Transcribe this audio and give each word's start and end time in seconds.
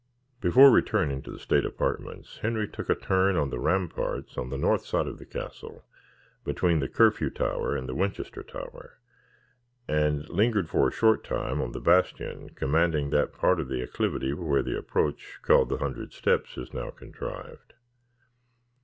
Before 0.39 0.71
returning 0.71 1.21
to 1.21 1.31
the 1.31 1.37
state 1.37 1.63
apartments, 1.63 2.39
Henry 2.39 2.67
took 2.67 2.89
a 2.89 2.95
turn 2.95 3.35
on 3.37 3.51
the 3.51 3.59
ramparts 3.59 4.35
on 4.35 4.49
the 4.49 4.57
north 4.57 4.83
side 4.83 5.05
of 5.05 5.19
the 5.19 5.27
castle, 5.27 5.85
between 6.43 6.79
the 6.79 6.87
Curfew 6.87 7.29
Tower 7.29 7.75
and 7.75 7.87
the 7.87 7.93
Winchester 7.93 8.41
Tower, 8.41 8.97
and 9.87 10.27
lingered 10.27 10.69
for 10.69 10.87
a 10.87 10.91
short 10.91 11.23
time 11.23 11.61
on 11.61 11.73
the 11.73 11.79
bastion 11.79 12.49
commanding 12.49 13.11
that 13.11 13.31
part 13.31 13.59
of 13.59 13.67
the 13.67 13.83
acclivity 13.83 14.33
where 14.33 14.63
the 14.63 14.75
approach, 14.75 15.37
called 15.43 15.69
the 15.69 15.77
Hundred 15.77 16.13
Steps, 16.13 16.57
is 16.57 16.73
now 16.73 16.89
contrived. 16.89 17.73